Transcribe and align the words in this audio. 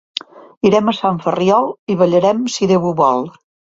Irem 0.69 0.87
a 0.91 0.95
Sant 1.01 1.21
Ferriol, 1.27 1.69
i 1.93 1.99
ballarem, 2.01 2.41
si 2.55 2.71
Déu 2.73 2.89
ho 2.89 2.95
vol. 3.03 3.23